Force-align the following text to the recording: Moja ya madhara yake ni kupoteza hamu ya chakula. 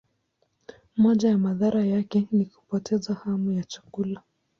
Moja 0.97 1.29
ya 1.29 1.37
madhara 1.37 1.85
yake 1.85 2.27
ni 2.31 2.45
kupoteza 2.45 3.13
hamu 3.13 3.51
ya 3.51 3.63
chakula. 3.63 4.23